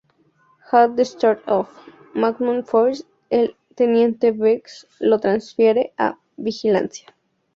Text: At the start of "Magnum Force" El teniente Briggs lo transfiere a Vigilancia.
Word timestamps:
At 0.73 0.97
the 0.97 1.05
start 1.05 1.43
of 1.47 1.69
"Magnum 2.15 2.63
Force" 2.63 3.03
El 3.29 3.49
teniente 3.75 4.31
Briggs 4.31 4.87
lo 4.99 5.19
transfiere 5.19 5.93
a 5.95 6.15
Vigilancia. 6.39 7.13